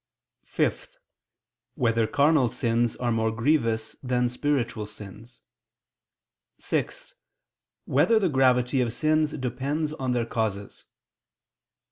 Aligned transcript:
(5) 0.45 0.97
Whether 1.75 2.07
carnal 2.07 2.49
sins 2.49 2.95
are 2.95 3.11
more 3.11 3.29
grievous 3.31 3.95
than 4.01 4.29
spiritual 4.29 4.87
sins? 4.87 5.43
(6) 6.57 7.13
Whether 7.85 8.17
the 8.17 8.27
gravity 8.27 8.81
of 8.81 8.93
sins 8.93 9.33
depends 9.33 9.93
on 9.93 10.13
their 10.13 10.25
causes? 10.25 10.85